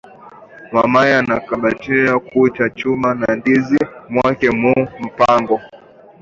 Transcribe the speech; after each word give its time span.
Mamayake 0.75 1.17
anabakatariya 1.21 2.13
ku 2.27 2.39
chuma 2.77 3.09
ma 3.19 3.29
ndizi 3.37 3.79
mwake 4.13 4.47
mu 4.59 4.73
mpango 5.07 5.55